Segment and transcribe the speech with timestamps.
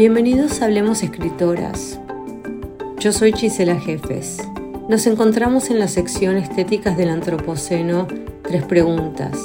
[0.00, 2.00] Bienvenidos a Hablemos Escritoras.
[3.00, 4.38] Yo soy Gisela Jefes.
[4.88, 8.08] Nos encontramos en la sección Estéticas del Antropoceno
[8.42, 9.36] Tres Preguntas,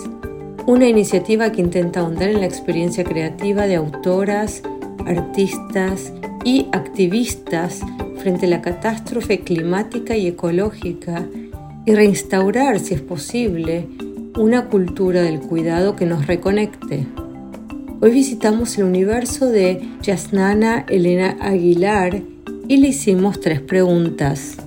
[0.66, 4.62] una iniciativa que intenta ahondar en la experiencia creativa de autoras,
[5.06, 6.14] artistas
[6.46, 7.82] y activistas
[8.20, 11.26] frente a la catástrofe climática y ecológica
[11.86, 13.90] y reinstaurar, si es posible,
[14.38, 17.06] una cultura del cuidado que nos reconecte.
[18.02, 22.22] Hoy visitamos el universo de Yasnana Elena Aguilar
[22.68, 24.58] y le hicimos tres preguntas.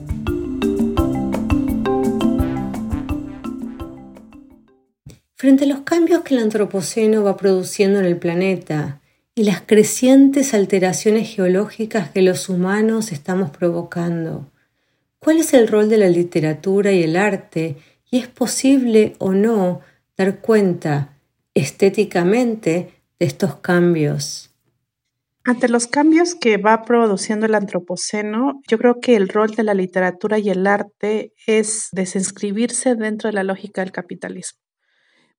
[5.35, 9.03] Frente a los cambios que el antropoceno va produciendo en el planeta
[9.35, 14.51] y las crecientes alteraciones geológicas que los humanos estamos provocando,
[15.19, 17.77] ¿cuál es el rol de la literatura y el arte?
[18.11, 19.83] ¿Y es posible o no
[20.17, 21.15] dar cuenta
[21.55, 24.55] estéticamente estos cambios?
[25.45, 29.75] Ante los cambios que va produciendo el antropoceno, yo creo que el rol de la
[29.75, 34.61] literatura y el arte es desinscribirse dentro de la lógica del capitalismo.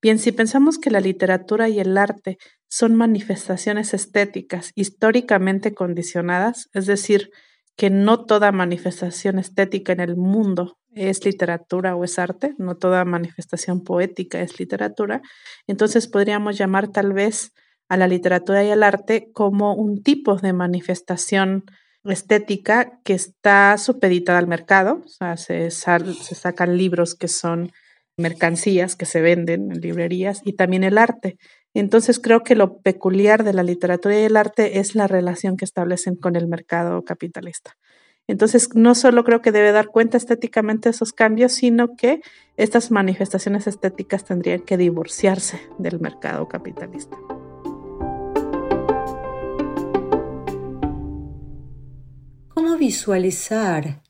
[0.02, 2.38] Bien, si pensamos que la literatura y el arte
[2.70, 7.30] son manifestaciones estéticas históricamente condicionadas, es decir,
[7.76, 13.06] que no toda manifestación estética en el mundo es literatura o es arte, no toda
[13.06, 15.22] manifestación poética es literatura,
[15.68, 17.52] entonces podríamos llamar tal vez
[17.90, 21.66] a la literatura y al arte como un tipo de manifestación
[22.06, 27.72] estética que está supeditada al mercado, o sea, se, se sacan libros que son
[28.20, 31.38] mercancías que se venden en librerías y también el arte.
[31.74, 35.66] Entonces creo que lo peculiar de la literatura y el arte es la relación que
[35.66, 37.78] establecen con el mercado capitalista.
[38.28, 42.22] Entonces no solo creo que debe dar cuenta estéticamente de esos cambios, sino que
[42.58, 47.18] estas manifestaciones estéticas tendrían que divorciarse del mercado capitalista.
[52.80, 54.02] Visualizar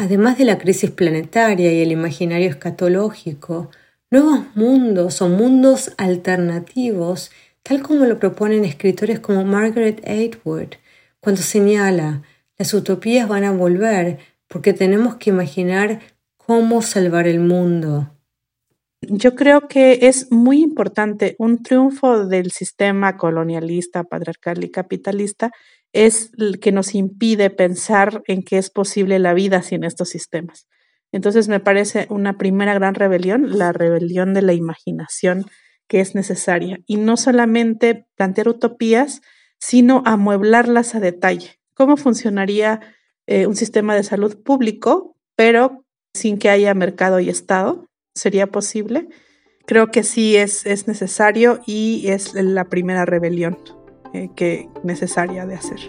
[0.00, 3.68] Además de la crisis planetaria y el imaginario escatológico,
[4.12, 7.32] nuevos mundos o mundos alternativos,
[7.64, 10.76] tal como lo proponen escritores como Margaret Atwood,
[11.18, 12.22] cuando señala,
[12.56, 15.98] las utopías van a volver porque tenemos que imaginar
[16.36, 18.08] cómo salvar el mundo.
[19.00, 25.50] Yo creo que es muy importante un triunfo del sistema colonialista, patriarcal y capitalista
[25.92, 30.66] es el que nos impide pensar en que es posible la vida sin estos sistemas.
[31.12, 35.46] Entonces me parece una primera gran rebelión, la rebelión de la imaginación
[35.86, 36.80] que es necesaria.
[36.86, 39.22] Y no solamente plantear utopías,
[39.58, 41.58] sino amueblarlas a detalle.
[41.74, 42.80] ¿Cómo funcionaría
[43.26, 47.86] eh, un sistema de salud público, pero sin que haya mercado y Estado?
[48.14, 49.08] ¿Sería posible?
[49.66, 53.77] Creo que sí es, es necesario y es la primera rebelión.
[54.14, 55.80] Eh, que necesaria de hacer.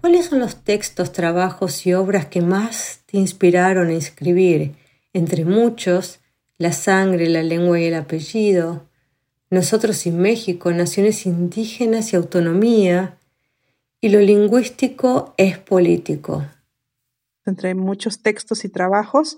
[0.00, 4.74] ¿Cuáles son los textos, trabajos y obras que más te inspiraron a escribir?
[5.12, 6.20] Entre muchos,
[6.56, 8.86] La sangre, la lengua y el apellido,
[9.50, 13.18] Nosotros y México, Naciones indígenas y autonomía,
[14.00, 16.46] y lo lingüístico es político.
[17.44, 19.36] Entre muchos textos y trabajos,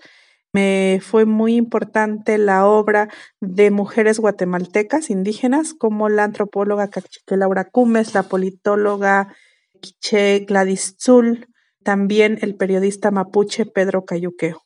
[0.57, 3.11] me fue muy importante la obra
[3.43, 9.35] de mujeres guatemaltecas indígenas como la antropóloga Cachique Laura Cumes, la politóloga
[9.83, 11.49] Quiche Gladys Zul,
[11.85, 14.63] también el periodista mapuche Pedro Cayuqueo.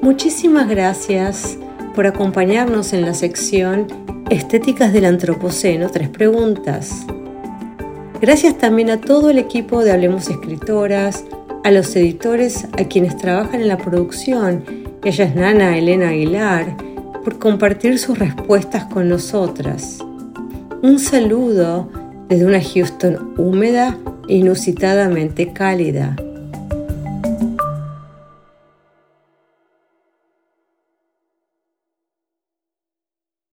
[0.00, 1.58] Muchísimas gracias
[1.94, 4.01] por acompañarnos en la sección
[4.32, 7.04] Estéticas del Antropoceno, tres preguntas.
[8.18, 11.26] Gracias también a todo el equipo de Hablemos Escritoras,
[11.64, 14.64] a los editores, a quienes trabajan en la producción,
[15.04, 16.78] y a Yasnana Elena Aguilar,
[17.22, 19.98] por compartir sus respuestas con nosotras.
[20.80, 21.90] Un saludo
[22.30, 23.98] desde una Houston húmeda
[24.30, 26.16] e inusitadamente cálida.